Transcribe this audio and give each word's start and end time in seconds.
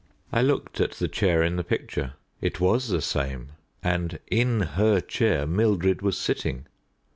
I 0.33 0.41
looked 0.41 0.81
at 0.81 0.93
the 0.93 1.07
chair 1.07 1.43
in 1.43 1.57
the 1.57 1.63
picture. 1.63 2.13
It 2.41 2.59
was 2.59 2.87
the 2.87 3.03
same; 3.03 3.51
and 3.83 4.17
in 4.31 4.61
her 4.61 4.99
chair 4.99 5.45
Mildred 5.45 6.01
was 6.01 6.17
sitting. 6.17 6.65